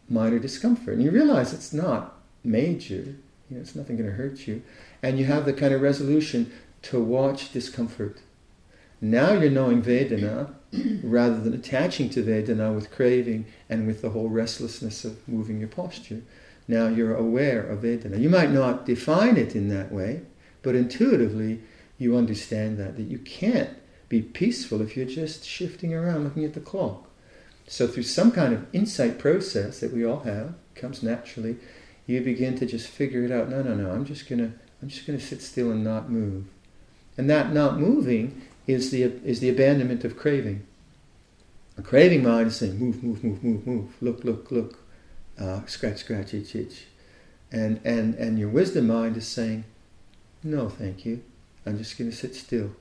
[0.09, 0.95] minor discomfort.
[0.95, 3.15] And you realize it's not major,
[3.49, 4.61] you know, it's nothing going to hurt you.
[5.01, 6.51] And you have the kind of resolution
[6.83, 8.19] to watch discomfort.
[9.01, 10.53] Now you're knowing Vedana
[11.03, 15.69] rather than attaching to Vedana with craving and with the whole restlessness of moving your
[15.69, 16.21] posture.
[16.67, 18.19] Now you're aware of Vedana.
[18.19, 20.21] You might not define it in that way,
[20.61, 21.61] but intuitively
[21.97, 23.69] you understand that, that you can't
[24.07, 27.08] be peaceful if you're just shifting around looking at the clock.
[27.69, 31.57] So through some kind of insight process that we all have, comes naturally,
[32.07, 33.47] you begin to just figure it out.
[33.47, 36.45] No, no, no, I'm just gonna I'm just gonna sit still and not move.
[37.15, 40.65] And that not moving is the is the abandonment of craving.
[41.77, 44.79] A craving mind is saying, move, move, move, move, move, look, look, look,
[45.39, 46.87] uh, scratch, scratch, itch, itch.
[47.53, 49.63] And, and, and your wisdom mind is saying,
[50.43, 51.23] no, thank you.
[51.65, 52.71] I'm just to sit still.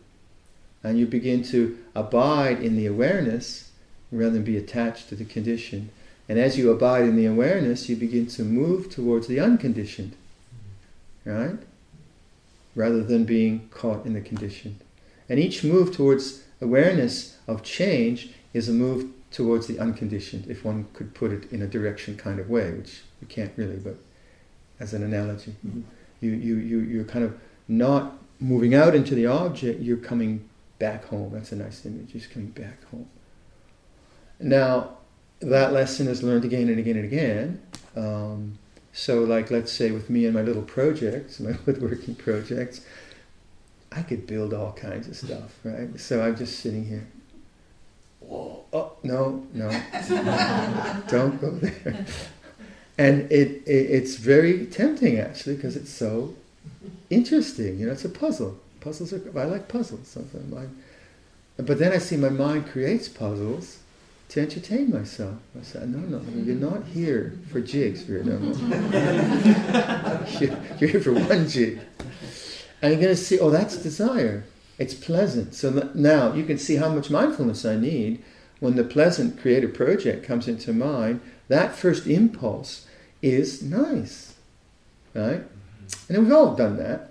[0.83, 3.68] And you begin to abide in the awareness
[4.11, 5.91] rather than be attached to the condition.
[6.29, 10.15] And as you abide in the awareness, you begin to move towards the unconditioned,
[11.25, 11.59] right?
[12.75, 14.81] Rather than being caught in the conditioned.
[15.29, 20.87] And each move towards awareness of change is a move towards the unconditioned, if one
[20.95, 23.97] could put it in a direction kind of way, which you can't really, but
[24.81, 25.55] as an analogy.
[25.67, 25.81] Mm-hmm.
[26.21, 31.05] You, you, you, you're kind of not moving out into the object, you're coming back
[31.07, 31.33] home.
[31.33, 33.09] That's a nice image, just coming back home.
[34.41, 34.99] Now,
[35.41, 37.63] that lesson is learned again and again and again.
[37.97, 38.59] Um,
[38.93, 42.81] so, like, let's say with me and my little projects, my woodworking projects,
[43.93, 45.99] I could build all kinds of stuff, right?
[45.99, 47.07] So I'm just sitting here.
[48.21, 49.71] Whoa, oh, no, no.
[51.09, 52.05] Don't go there.
[52.99, 56.35] And it, it it's very tempting, actually, because it's so
[57.11, 57.79] interesting.
[57.79, 58.59] You know, it's a puzzle.
[58.81, 60.09] Puzzles are, I like puzzles.
[60.09, 60.69] Something like.
[61.57, 63.79] but then I see my mind creates puzzles
[64.29, 65.37] to entertain myself.
[65.59, 68.23] I said, no, no, you're not here for jigs, you're,
[70.39, 71.81] you're here for one jig.
[72.83, 74.45] And you're going to see, oh, that's desire.
[74.79, 75.55] It's pleasant.
[75.55, 78.23] So now you can see how much mindfulness I need
[78.61, 81.21] when the pleasant creative project comes into mind.
[81.49, 82.87] That first impulse
[83.23, 84.35] is nice,
[85.15, 85.43] right?
[86.09, 87.11] And we've all done that.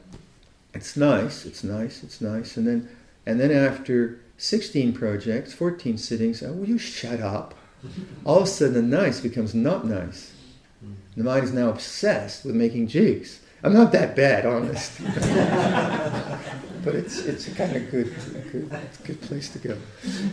[0.73, 2.55] It's nice, it's nice, it's nice.
[2.55, 2.89] And then,
[3.25, 7.55] and then after 16 projects, 14 sittings, oh, will you shut up?
[8.25, 10.33] All of a sudden, the nice becomes not nice.
[11.15, 13.39] The mind is now obsessed with making jigs.
[13.63, 15.01] I'm not that bad, honest.
[16.83, 18.15] but it's it's a kind of good,
[18.51, 18.71] good,
[19.03, 19.77] good place to go.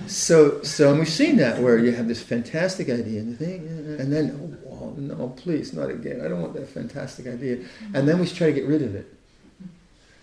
[0.07, 3.63] So so and we've seen that where you have this fantastic idea and you think,
[3.63, 6.21] eh, and then oh, no, please, not again.
[6.21, 7.65] I don't want that fantastic idea.
[7.95, 9.07] And then we try to get rid of it.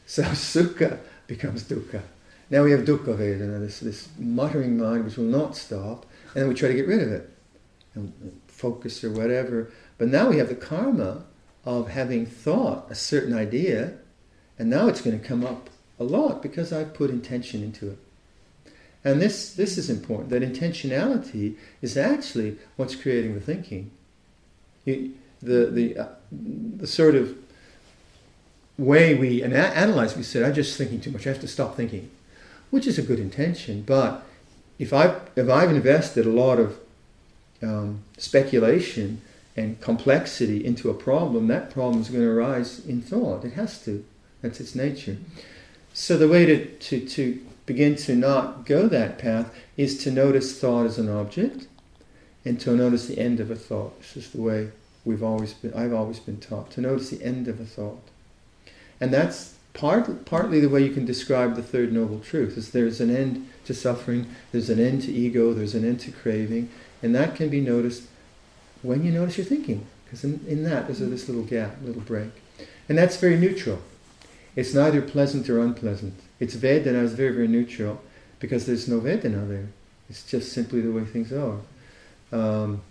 [0.05, 2.03] So sukha becomes dukkha.
[2.51, 6.49] Now we have dukkha vedana, this this muttering mind which will not stop, and then
[6.49, 7.29] we try to get rid of it,
[7.95, 8.13] and
[8.47, 9.71] focus or whatever.
[9.97, 11.23] But now we have the karma
[11.65, 13.93] of having thought a certain idea,
[14.59, 17.97] and now it's going to come up a lot because I've put intention into it.
[19.03, 23.91] And this, this is important, that intentionality is actually what's creating the thinking.
[24.85, 27.35] You, the, the, uh, the sort of
[28.77, 31.75] way we ana- analyze, we said, I'm just thinking too much, I have to stop
[31.75, 32.11] thinking,
[32.71, 34.23] which is a good intention, but
[34.79, 36.79] if I've, if I've invested a lot of
[37.61, 39.21] um, speculation
[39.55, 43.45] and complexity into a problem, that problem is going to arise in thought.
[43.45, 44.03] It has to.
[44.41, 45.17] That's its nature.
[45.93, 50.59] So the way to, to, to begin to not go that path is to notice
[50.59, 51.67] thought as an object
[52.43, 53.99] and to notice the end of a thought.
[53.99, 54.69] This is the way
[55.05, 58.01] we've always been I've always been taught, to notice the end of a thought.
[58.99, 63.01] And that's part, partly the way you can describe the third noble truth is there's
[63.01, 66.69] an end to suffering, there's an end to ego, there's an end to craving,
[67.01, 68.03] and that can be noticed
[68.81, 69.85] when you notice you're thinking.
[70.05, 72.31] Because in, in that, there's a, this little gap, little break.
[72.89, 73.79] And that's very neutral.
[74.55, 76.15] It's neither pleasant or unpleasant.
[76.39, 78.01] It's Vedana is very, very neutral
[78.39, 79.69] because there's no Vedana there.
[80.09, 81.59] It's just simply the way things are.
[82.33, 82.81] Um,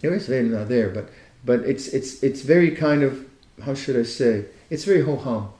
[0.00, 1.08] There is Vedana there, but
[1.44, 3.24] but it's it's it's very kind of
[3.62, 4.46] how should I say?
[4.70, 5.50] It's very ho hum,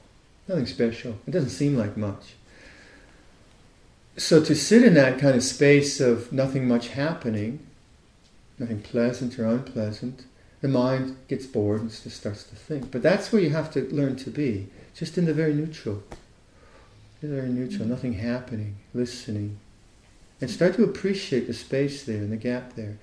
[0.48, 1.18] nothing special.
[1.26, 2.34] It doesn't seem like much.
[4.16, 7.66] So to sit in that kind of space of nothing much happening,
[8.58, 10.24] nothing pleasant or unpleasant,
[10.62, 12.90] the mind gets bored and just starts to think.
[12.90, 16.02] But that's where you have to learn to be, just in the very neutral.
[17.22, 17.90] Very neutral, mm-hmm.
[17.90, 19.58] nothing happening, listening.
[20.40, 22.98] And start to appreciate the space there and the gap there.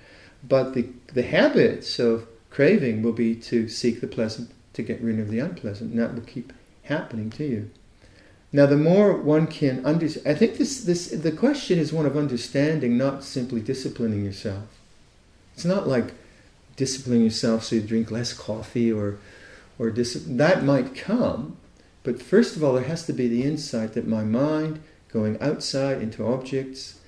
[0.46, 5.18] But the, the habits of craving will be to seek the pleasant, to get rid
[5.18, 6.52] of the unpleasant, and that will keep
[6.84, 7.70] happening to you.
[8.52, 12.16] Now, the more one can understand, I think this, this, the question is one of
[12.16, 14.64] understanding, not simply disciplining yourself.
[15.54, 16.14] It's not like
[16.76, 19.18] disciplining yourself so you drink less coffee or,
[19.78, 21.56] or dis- that might come,
[22.04, 26.02] but first of all, there has to be the insight that my mind going outside
[26.02, 27.00] into objects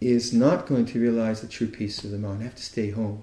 [0.00, 2.40] is not going to realize the true peace of the mind.
[2.40, 3.22] I have to stay home.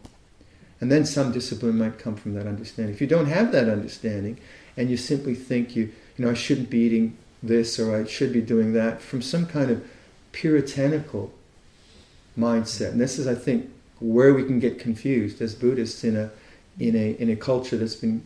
[0.81, 2.93] And then some discipline might come from that understanding.
[2.93, 4.39] If you don't have that understanding
[4.75, 8.33] and you simply think you, you know, I shouldn't be eating this or I should
[8.33, 9.85] be doing that from some kind of
[10.31, 11.31] puritanical
[12.37, 12.91] mindset.
[12.91, 16.31] And this is, I think, where we can get confused as Buddhists in a,
[16.79, 18.25] in a, in a culture that's been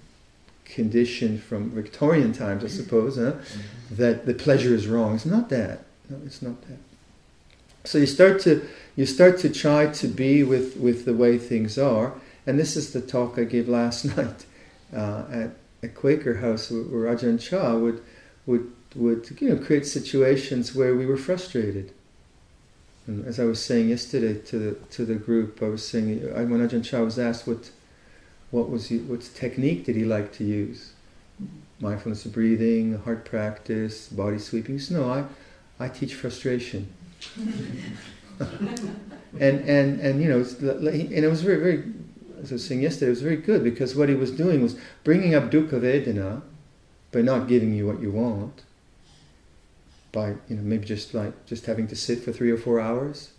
[0.64, 3.34] conditioned from Victorian times, I suppose, huh?
[3.34, 3.96] mm-hmm.
[3.96, 5.16] that the pleasure is wrong.
[5.16, 5.80] It's not that.
[6.10, 6.78] No, it's not that.
[7.84, 11.78] So you start to you start to try to be with, with the way things
[11.78, 12.14] are,
[12.46, 14.46] and this is the talk I gave last night
[14.96, 15.52] uh, at
[15.84, 18.02] a Quaker house where Ajahn Chah would,
[18.46, 21.94] would, would you know, create situations where we were frustrated.
[23.08, 26.68] And as I was saying yesterday to the, to the group, I was saying, when
[26.68, 27.72] Ajahn Chah was asked what,
[28.52, 30.94] what, was he, what technique did he like to use?
[31.80, 34.76] Mindfulness of breathing, heart practice, body sweeping.
[34.76, 35.26] He said, no, I,
[35.80, 36.92] I teach frustration.
[38.40, 38.80] and,
[39.40, 41.84] and, and, you know, and it was very, very
[42.42, 44.78] as I was saying yesterday, it was very good because what he was doing was
[45.04, 46.42] bringing up dukkha vedana
[47.12, 48.64] by not giving you what you want,
[50.12, 53.32] by you know maybe just like just having to sit for three or four hours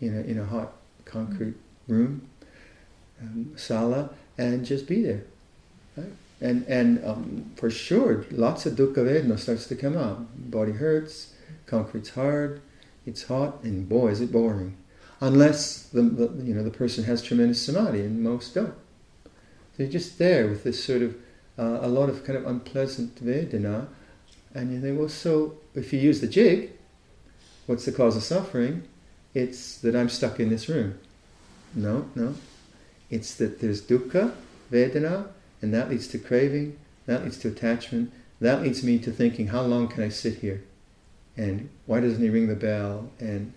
[0.00, 0.72] in a in a hot
[1.04, 1.54] concrete
[1.86, 2.28] room,
[3.22, 5.24] um, sala, and just be there.
[5.96, 6.12] Right?
[6.40, 10.26] And and um, for sure, lots of dukkha vedana starts to come up.
[10.36, 11.34] Body hurts,
[11.66, 12.60] concrete's hard,
[13.06, 14.76] it's hot, and boy, is it boring
[15.20, 18.74] unless the, the, you know the person has tremendous samadhi, and most don't.
[19.76, 21.14] You're just there with this sort of
[21.58, 23.86] uh, a lot of kind of unpleasant vedana,
[24.54, 26.72] and you think, well, so if you use the jig,
[27.66, 28.82] what's the cause of suffering?
[29.34, 30.98] It's that I'm stuck in this room.
[31.74, 32.34] No, no.
[33.10, 34.32] It's that there's dukkha,
[34.72, 35.28] vedana,
[35.62, 39.62] and that leads to craving, that leads to attachment, that leads me to thinking, how
[39.62, 40.62] long can I sit here?
[41.36, 43.10] And why doesn't he ring the bell?
[43.18, 43.52] And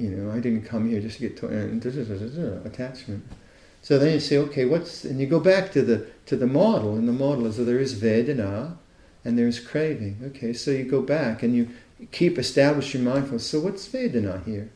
[0.00, 3.24] you know, I didn't come here just to get to, and da, da, da, attachment.
[3.82, 6.96] So then you say, okay, what's and you go back to the to the model,
[6.96, 8.76] and the model is that there is Vedana
[9.24, 10.18] and there's craving.
[10.28, 11.68] Okay, so you go back and you
[12.12, 13.46] keep establishing mindfulness.
[13.46, 14.70] So what's Vedana here?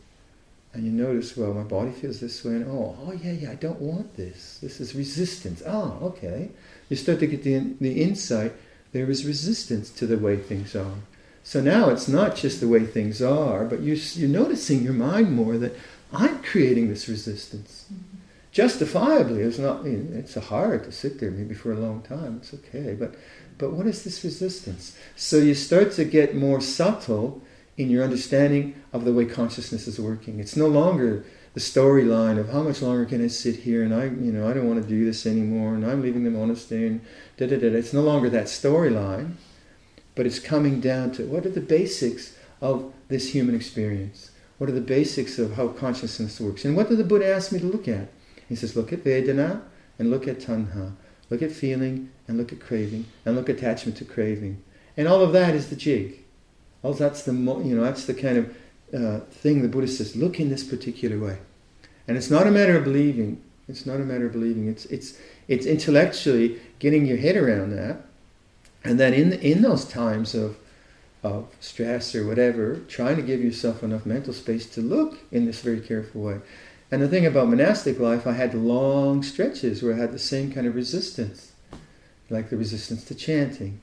[0.72, 3.54] And you notice, well, my body feels this way, and oh, oh yeah, yeah, I
[3.54, 4.58] don't want this.
[4.60, 5.62] This is resistance.
[5.64, 6.50] Oh, okay.
[6.88, 8.52] You start to get the the insight.
[8.92, 10.96] There is resistance to the way things are.
[11.44, 15.30] So now it's not just the way things are, but you, you're noticing your mind
[15.30, 15.76] more that
[16.12, 17.84] I'm creating this resistance.
[17.92, 18.16] Mm-hmm.
[18.50, 19.84] Justifiably, it's not.
[19.84, 22.38] It's hard to sit there maybe for a long time.
[22.40, 23.16] It's okay, but
[23.58, 24.96] but what is this resistance?
[25.16, 27.42] So you start to get more subtle
[27.76, 30.38] in your understanding of the way consciousness is working.
[30.38, 34.04] It's no longer the storyline of how much longer can I sit here and I,
[34.04, 37.00] you know, I don't want to do this anymore and I'm leaving the monastery and
[37.36, 37.66] da da da.
[37.66, 39.34] It's no longer that storyline
[40.14, 44.30] but it's coming down to what are the basics of this human experience?
[44.58, 46.64] What are the basics of how consciousness works?
[46.64, 48.08] And what did the Buddha ask me to look at?
[48.48, 49.62] He says, look at Vedana
[49.98, 50.92] and look at Tanha.
[51.30, 54.62] Look at feeling and look at craving and look at attachment to craving.
[54.96, 56.24] And all of that is the jig.
[56.82, 58.56] All that's the, you know, that's the kind of
[58.94, 61.38] uh, thing the Buddha says, look in this particular way.
[62.06, 63.42] And it's not a matter of believing.
[63.66, 64.68] It's not a matter of believing.
[64.68, 68.03] It's, it's, it's intellectually getting your head around that
[68.84, 70.56] and then in, in those times of,
[71.22, 75.60] of stress or whatever, trying to give yourself enough mental space to look in this
[75.60, 76.40] very careful way.
[76.90, 80.52] And the thing about monastic life, I had long stretches where I had the same
[80.52, 81.52] kind of resistance,
[82.28, 83.80] like the resistance to chanting,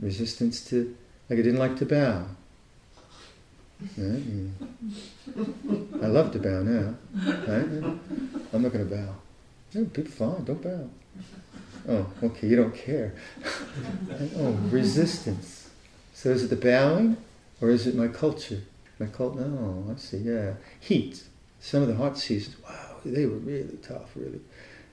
[0.00, 0.96] resistance to,
[1.28, 2.26] like I didn't like to bow.
[6.02, 6.94] I love to bow now.
[8.52, 9.14] I'm not going to bow.
[9.74, 10.88] No, people fine, don't bow.
[11.88, 13.14] Oh, okay, you don't care.
[14.36, 15.70] oh, resistance.
[16.14, 17.16] So is it the bowing
[17.60, 18.62] or is it my culture?
[18.98, 19.36] My cult?
[19.36, 20.54] No, I see, yeah.
[20.78, 21.24] Heat.
[21.60, 24.40] Some of the hot seasons, wow, they were really tough, really.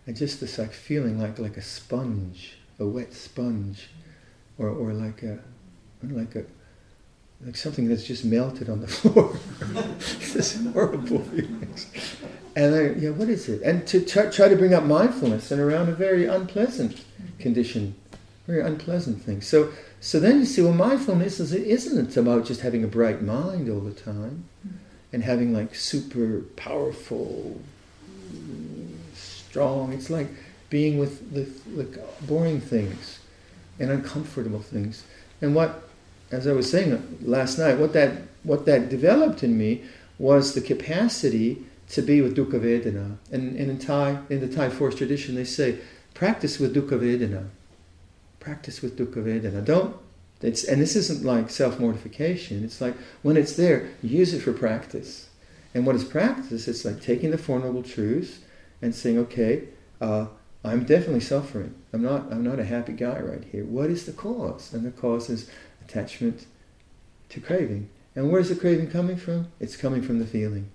[0.07, 3.89] And just this like feeling like like a sponge, a wet sponge,
[4.57, 5.39] or or like a
[6.03, 6.45] like a
[7.45, 9.37] like something that's just melted on the floor.
[9.99, 11.87] this horrible feelings.
[12.55, 13.61] And yeah, what is it?
[13.61, 17.03] And to try, try to bring up mindfulness and around a very unpleasant
[17.37, 17.95] condition,
[18.47, 19.41] very unpleasant thing.
[19.41, 19.71] So,
[20.01, 23.79] so then you see, well, mindfulness is, isn't about just having a bright mind all
[23.79, 24.45] the time
[25.13, 27.59] and having like super powerful,
[29.13, 29.93] strong.
[29.93, 30.27] It's like
[30.69, 31.47] being with the
[32.25, 33.19] boring things
[33.79, 35.03] and uncomfortable things.
[35.41, 35.89] And what,
[36.31, 39.83] as I was saying uh, last night, what that what that developed in me
[40.17, 43.17] was the capacity to be with dukkha vedana.
[43.31, 45.79] And, and in Thai, in the Thai forest tradition, they say,
[46.13, 47.49] practice with dukkha vedana.
[48.39, 49.63] Practice with dukkha vedana.
[49.63, 49.95] Don't.
[50.41, 52.63] It's, and this isn't like self mortification.
[52.63, 55.29] It's like when it's there, use it for practice.
[55.73, 56.67] And what is practice?
[56.67, 58.39] It's like taking the Four Noble Truths
[58.81, 59.65] and saying, okay,
[59.99, 60.27] uh,
[60.63, 61.75] I'm definitely suffering.
[61.93, 63.65] I'm not, I'm not a happy guy right here.
[63.65, 64.73] What is the cause?
[64.73, 65.49] And the cause is
[65.81, 66.45] attachment
[67.29, 67.89] to craving.
[68.15, 69.47] And where's the craving coming from?
[69.59, 70.71] It's coming from the feeling.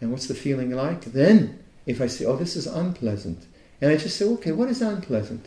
[0.00, 1.02] And what's the feeling like?
[1.02, 3.46] Then, if I say, oh, this is unpleasant,
[3.80, 5.46] and I just say, okay, what is unpleasant?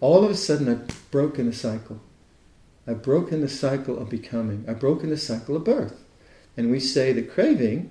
[0.00, 2.00] All of a sudden, I've broken the cycle.
[2.86, 4.64] I've broken the cycle of becoming.
[4.68, 6.02] I've broken the cycle of birth.
[6.56, 7.90] And we say that craving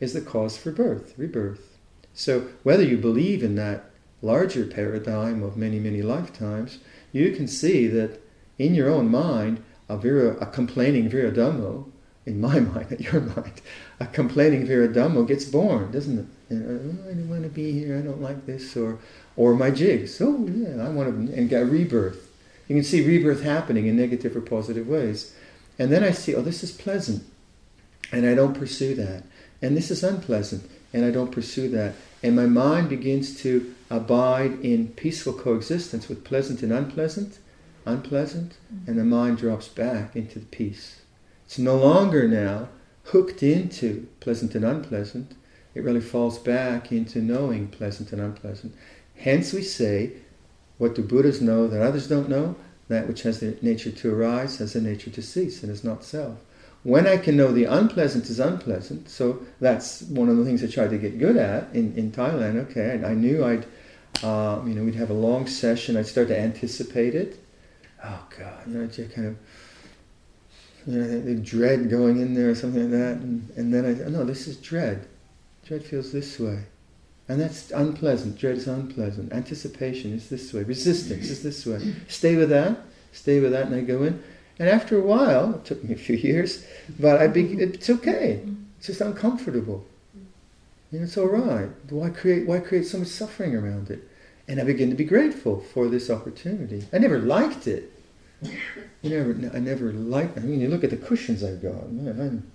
[0.00, 1.76] is the cause for birth, rebirth.
[2.14, 3.90] So, whether you believe in that
[4.22, 6.78] larger paradigm of many, many lifetimes,
[7.12, 8.20] you can see that
[8.58, 11.90] in your own mind, a, vira, a complaining Viradhammo,
[12.28, 13.60] in my mind, in your mind,
[13.98, 16.26] a complaining Viradhammo gets born, doesn't it?
[16.50, 18.98] You know, oh, I don't want to be here, I don't like this, or,
[19.36, 22.30] or my jigs, oh yeah, I want to, and get rebirth.
[22.68, 25.34] You can see rebirth happening in negative or positive ways.
[25.78, 27.24] And then I see, oh, this is pleasant,
[28.12, 29.24] and I don't pursue that.
[29.62, 31.94] And this is unpleasant, and I don't pursue that.
[32.22, 37.38] And my mind begins to abide in peaceful coexistence with pleasant and unpleasant,
[37.86, 38.90] unpleasant, mm-hmm.
[38.90, 41.00] and the mind drops back into the peace.
[41.48, 42.68] It's no longer now
[43.04, 45.34] hooked into pleasant and unpleasant.
[45.74, 48.74] It really falls back into knowing pleasant and unpleasant.
[49.16, 50.12] Hence, we say,
[50.76, 52.54] what do Buddhas know that others don't know?
[52.88, 56.04] That which has the nature to arise has the nature to cease and is not
[56.04, 56.36] self.
[56.82, 60.66] When I can know the unpleasant is unpleasant, so that's one of the things I
[60.66, 62.56] tried to get good at in, in Thailand.
[62.68, 63.64] Okay, I, I knew I'd,
[64.22, 65.96] uh, you know, we'd have a long session.
[65.96, 67.42] I'd start to anticipate it.
[68.04, 69.36] Oh God, you know, just kind of
[70.88, 73.16] you know, the dread going in there or something like that.
[73.18, 75.06] And, and then I, oh, no, this is dread.
[75.66, 76.60] Dread feels this way.
[77.28, 78.38] And that's unpleasant.
[78.38, 79.30] Dread is unpleasant.
[79.34, 80.62] Anticipation is this way.
[80.62, 81.94] Resistance is this way.
[82.08, 82.78] Stay with that.
[83.12, 83.66] Stay with that.
[83.66, 84.22] And I go in.
[84.58, 86.64] And after a while, it took me a few years,
[86.98, 88.40] but I be, it's okay.
[88.78, 89.84] It's just uncomfortable.
[90.90, 91.68] You know, it's all right.
[91.90, 94.08] Why create, why create so much suffering around it?
[94.48, 96.86] And I begin to be grateful for this opportunity.
[96.94, 97.92] I never liked it.
[98.42, 100.38] You never, I never liked.
[100.38, 101.90] I mean, you look at the cushions I've got.
[101.90, 102.50] Man, I'm,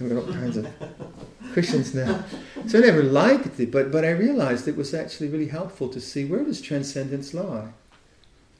[0.00, 0.66] I've got all kinds of
[1.52, 2.24] cushions now.
[2.66, 6.00] So I never liked it, but but I realized it was actually really helpful to
[6.00, 7.68] see where does transcendence lie,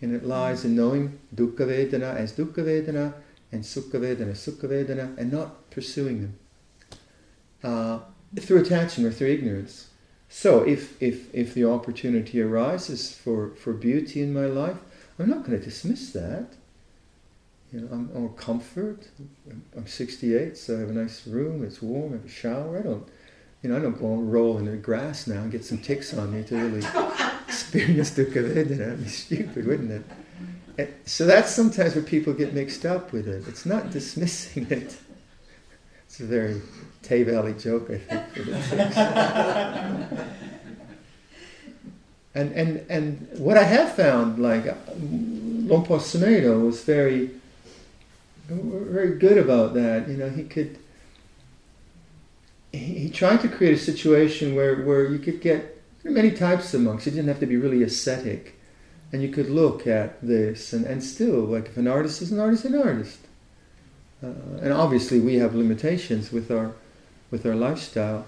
[0.00, 3.14] and it lies in knowing dukkha vedana as dukkha vedana
[3.52, 6.38] and sukha vedana sukha vedana, and not pursuing them
[7.62, 7.98] uh,
[8.38, 9.88] through attachment or through ignorance.
[10.28, 14.78] So if if if the opportunity arises for for beauty in my life,
[15.18, 16.54] I'm not going to dismiss that.
[17.72, 19.08] You know, I'm, I'm comfort.
[19.76, 21.64] I'm 68, so I have a nice room.
[21.64, 22.12] It's warm.
[22.12, 22.78] I have a shower.
[22.78, 23.08] I don't,
[23.62, 26.12] you know, I don't go and roll in the grass now and get some ticks
[26.12, 26.78] on me to really
[27.48, 28.78] experience dukkha vedana.
[28.78, 30.02] That'd be stupid, wouldn't it?
[30.78, 33.46] And so that's sometimes where people get mixed up with it.
[33.46, 34.98] It's not dismissing it.
[36.06, 36.60] It's a very
[37.02, 38.22] Tay Valley joke, I think.
[42.34, 44.64] and and and what I have found, like
[44.98, 47.30] Luang Por Sumedho was very
[48.50, 50.08] very good about that.
[50.08, 50.78] You know, he could.
[52.72, 56.80] He, he tried to create a situation where, where you could get many types of
[56.80, 57.06] monks.
[57.06, 58.58] You didn't have to be really ascetic,
[59.12, 62.40] and you could look at this and, and still, like if an artist is an
[62.40, 63.18] artist, an artist.
[64.22, 64.28] Uh,
[64.60, 66.72] and obviously, we have limitations with our
[67.30, 68.26] with our lifestyle.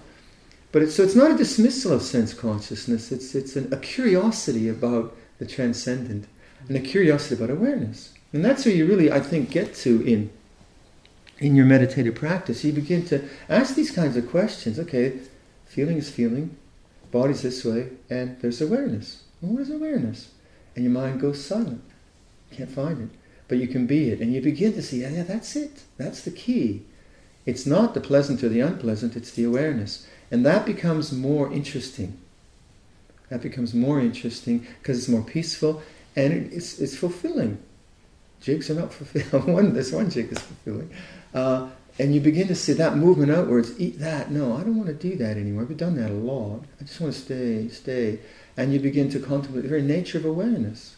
[0.71, 3.13] But it's, so it's not a dismissal of sense consciousness.
[3.13, 6.27] It's it's an, a curiosity about the transcendent
[6.69, 8.15] and a curiosity about awareness.
[8.33, 10.31] And that's where you really, I think, get to in
[11.39, 12.65] in your meditative practice.
[12.65, 14.79] You begin to ask these kinds of questions.
[14.79, 15.19] Okay,
[15.67, 16.57] feeling is feeling,
[17.11, 19.25] body's this way, and there's awareness.
[19.41, 20.31] Well, what is awareness?
[20.75, 21.83] And your mind goes silent.
[22.53, 23.19] Can't find it.
[23.49, 24.21] But you can be it.
[24.21, 25.83] And you begin to see, yeah, that's it.
[25.99, 26.85] That's the key.
[27.45, 30.07] It's not the pleasant or the unpleasant, it's the awareness.
[30.31, 32.19] And that becomes more interesting.
[33.29, 35.83] That becomes more interesting because it's more peaceful
[36.15, 37.59] and it's, it's fulfilling.
[38.43, 39.53] Jigs are not fulfilling.
[39.55, 40.91] one, this one jig is fulfilling.
[41.33, 41.69] Uh,
[41.99, 44.31] and you begin to see that movement outwards, eat that.
[44.31, 45.63] No, I don't want to do that anymore.
[45.63, 46.65] I've done that a lot.
[46.81, 48.19] I just want to stay, stay.
[48.57, 50.97] And you begin to contemplate the very nature of awareness.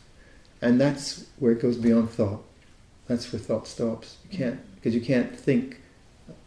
[0.63, 2.43] And that's where it goes beyond thought.
[3.09, 4.17] That's where thought stops.
[4.31, 5.81] You can't, because you can't think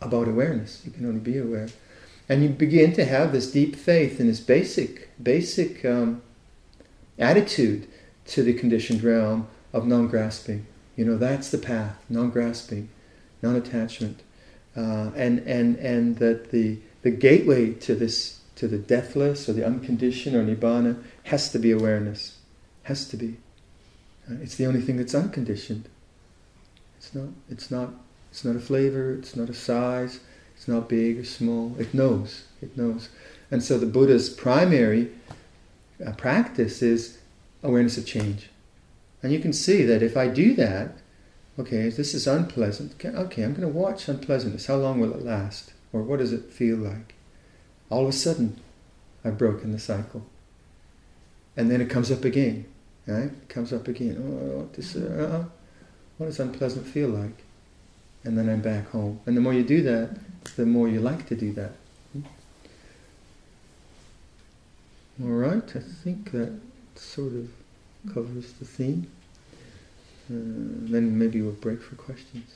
[0.02, 0.82] about awareness.
[0.86, 1.68] You can only be aware.
[2.30, 6.22] And you begin to have this deep faith in this basic, basic um,
[7.20, 7.88] attitude
[8.28, 10.66] to the conditioned realm of non-grasping.
[10.98, 12.90] You know, that's the path, non-grasping,
[13.42, 14.22] non-attachment.
[14.76, 19.66] Uh, and, and, and that the, the gateway to this, to the deathless or the
[19.66, 22.40] unconditioned or nibbana has to be awareness.
[22.84, 23.38] Has to be.
[24.30, 25.88] Uh, it's the only thing that's unconditioned.
[26.98, 27.94] It's not, it's not,
[28.32, 30.20] it's not a flavor, it's not a size,
[30.56, 31.76] it's not big or small.
[31.80, 32.44] It knows.
[32.62, 33.10] It knows.
[33.52, 35.12] And so the Buddha's primary
[36.06, 37.20] uh, practice is
[37.62, 38.50] awareness of change.
[39.24, 40.98] And you can see that if I do that,
[41.58, 42.94] okay, this is unpleasant.
[43.04, 44.68] Okay, I'm going to watch unpleasantness.
[44.68, 45.74] How long will it last?
[45.92, 47.16] Or what does it feel like?
[47.90, 48.60] All of a sudden,
[49.24, 50.26] I've broken the cycle.
[51.56, 52.66] And then it comes up again.
[53.08, 53.32] Right?
[53.32, 54.18] It comes up again.
[54.18, 55.46] Oh, this, uh,
[56.18, 57.44] what does unpleasant feel like?
[58.24, 59.22] And then I'm back home.
[59.26, 60.18] And the more you do that,
[60.56, 61.72] the more you like to do that.
[65.20, 66.60] All right, I think that
[66.96, 67.50] sort of
[68.14, 69.08] covers the theme.
[70.30, 72.56] Uh, then maybe we'll break for questions.